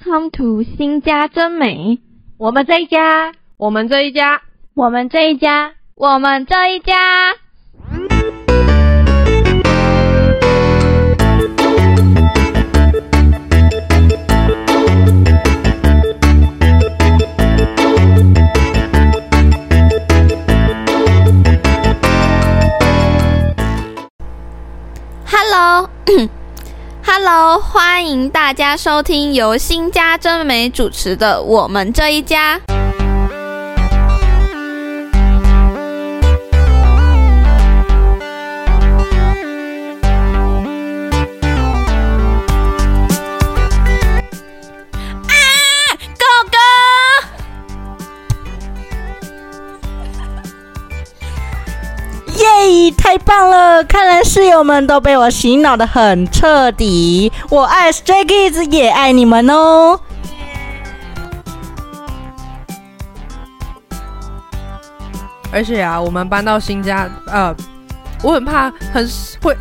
[0.00, 1.98] Welcome to 新家真美，
[2.36, 4.42] 我们这一家，我们这一家，
[4.74, 7.34] 我们这一家，我们这一家。
[27.10, 32.60] Hello，欢迎大家收听由新家真美主持的《我们这一家》。
[52.96, 53.84] 太棒了！
[53.84, 57.32] 看来室友们都被我洗脑的很彻底。
[57.48, 59.98] 我爱 Stray Kids，也爱你们哦。
[65.50, 67.54] 而且啊，我们搬到新家，呃，
[68.22, 69.08] 我很怕很
[69.42, 69.56] 会，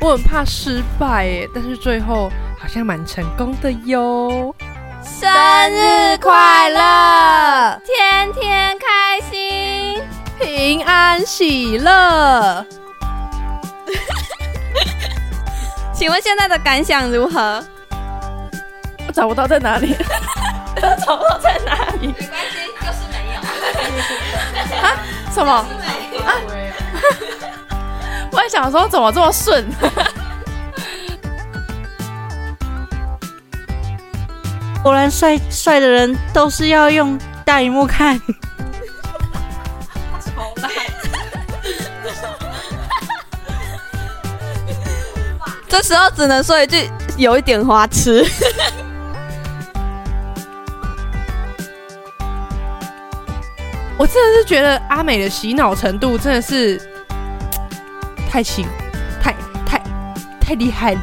[0.00, 1.48] 我很怕失败耶。
[1.52, 4.54] 但是最后好像蛮成功的哟。
[5.02, 5.28] 生
[5.72, 8.97] 日快乐，天天开心，
[10.58, 12.66] 平安喜乐。
[15.94, 17.64] 请问现在的感想如何？
[19.06, 19.94] 我找不到在哪里，
[21.06, 22.08] 找不到在哪里。
[22.08, 23.40] 没关系，就是没有。
[24.82, 24.98] 啊？
[25.32, 25.52] 什么？
[26.26, 26.34] 啊？
[28.32, 29.64] 我也想说怎么这么顺？
[34.82, 38.20] 果然帅帅的人都是要用大荧幕看。
[45.68, 48.24] 这时候只能说一句，有一点花痴。
[53.98, 56.80] 我真的是觉得阿美的洗脑程度真的是
[58.30, 58.66] 太行、
[59.20, 59.34] 太
[59.66, 59.82] 太
[60.40, 61.00] 太厉害了。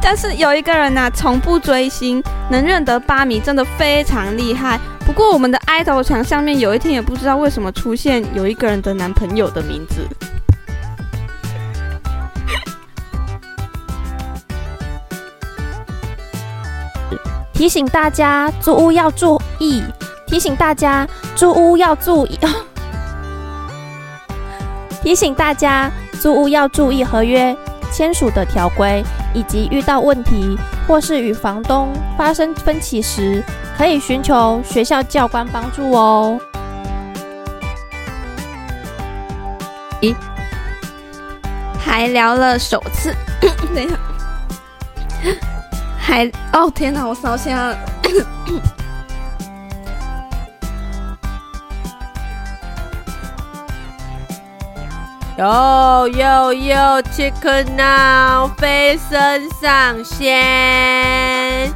[0.00, 4.78] 但是有一个人呐、啊，从不追星，能认得八米，真的非常厉害。
[5.04, 10.06] 不过我们的爱豆墙上面有一天也不知道为什么出现有一个人的男朋友的名字。
[17.52, 19.82] 提醒大家，租屋要注意。
[20.26, 21.06] 提醒大家，
[21.36, 22.38] 租屋要注意。
[25.02, 27.56] 提醒大家， 租屋要注意合约
[27.92, 33.44] 签署的条规，以及遇到问题或是与房东发生分歧时，
[33.78, 36.40] 可以寻求学校教官帮助哦。
[40.00, 40.14] 咦，
[41.78, 43.14] 还聊了首次，
[43.74, 43.96] 等一下。
[46.06, 47.76] 还哦天哪，我烧香了。
[55.38, 61.74] 哟哟哟，Chicken Now 飞身上仙。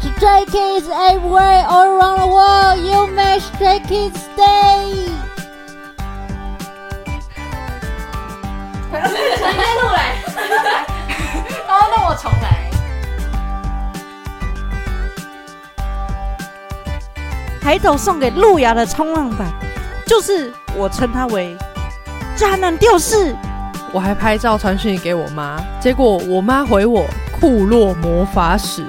[0.00, 5.10] Stray Kids everywhere all around the world, you make Stray Kids stay.
[8.90, 8.98] 直
[9.38, 9.98] 接录来。
[10.26, 10.99] 哦，
[11.90, 12.70] 那我重来。
[17.60, 19.52] 海斗送给路亚的冲浪板，
[20.06, 21.56] 就是我称它为
[22.36, 23.36] 渣男吊饰。
[23.92, 27.04] 我还拍照传讯给我妈，结果我妈回我
[27.40, 28.84] 库洛魔法使。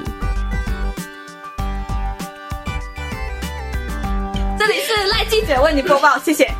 [4.59, 6.53] 这里是赖记者为你播报，谢谢。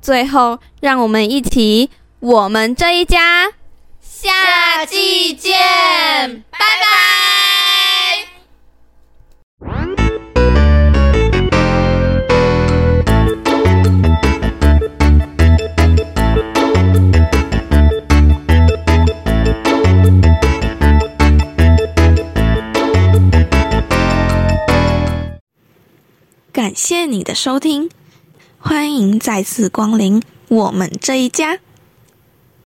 [0.00, 3.52] 最后，让我们一起，我们这一家，
[4.00, 5.54] 下季见，
[6.50, 6.66] 拜拜。
[26.50, 27.90] 感谢你的收听。
[28.58, 31.60] 欢迎再次光临我们这一家。